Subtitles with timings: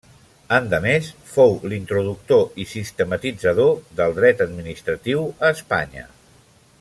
[0.55, 6.07] Endemés, fou l'introductor i sistematitzador del Dret administratiu a Espanya.